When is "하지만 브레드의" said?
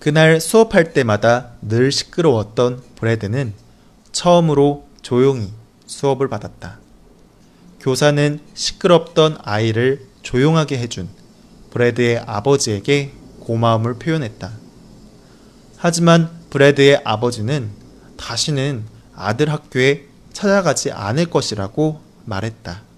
15.76-17.02